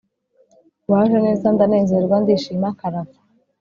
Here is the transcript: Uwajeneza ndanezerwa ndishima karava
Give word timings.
Uwajeneza 0.87 1.47
ndanezerwa 1.55 2.15
ndishima 2.23 2.67
karava 2.79 3.19